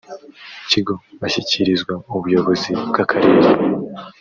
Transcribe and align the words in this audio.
kigo 0.69 0.93
bashyikirizwa 1.21 1.93
ubuyobozi 2.15 2.71
bw 2.89 2.95
akarere 3.03 3.49